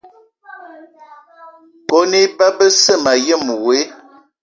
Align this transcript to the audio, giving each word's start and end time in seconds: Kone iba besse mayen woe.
Kone 1.89 2.17
iba 2.25 2.47
besse 2.57 2.93
mayen 3.03 3.45
woe. 3.63 3.77